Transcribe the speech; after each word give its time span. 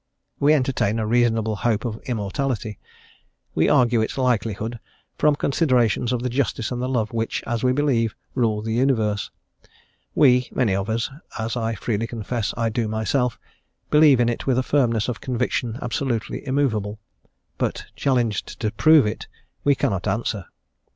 We 0.39 0.55
entertain 0.55 0.97
a 0.97 1.05
reasonable 1.05 1.57
hope 1.57 1.85
of 1.85 1.99
immortality; 2.07 2.79
we 3.53 3.69
argue 3.69 4.01
its 4.01 4.17
likelihood 4.17 4.79
from 5.19 5.35
considerations 5.35 6.11
of 6.11 6.23
the 6.23 6.27
justice 6.29 6.71
and 6.71 6.81
the 6.81 6.89
love 6.89 7.13
which, 7.13 7.43
as 7.45 7.63
we 7.63 7.71
believe, 7.71 8.15
rule 8.33 8.63
the 8.63 8.73
universe; 8.73 9.29
we, 10.15 10.49
many 10.51 10.73
of 10.75 10.89
us 10.89 11.11
as 11.37 11.55
I 11.55 11.75
freely 11.75 12.07
confess 12.07 12.51
I 12.57 12.69
do 12.69 12.87
myself 12.87 13.37
believe 13.91 14.19
in 14.19 14.27
it 14.27 14.47
with 14.47 14.57
a 14.57 14.63
firmness 14.63 15.07
of 15.07 15.21
conviction 15.21 15.77
absolutely 15.83 16.47
immovable; 16.47 16.97
but 17.59 17.85
challenged 17.95 18.59
to 18.61 18.71
prove 18.71 19.05
it, 19.05 19.27
we 19.63 19.75
cannot 19.75 20.07
answer. 20.07 20.45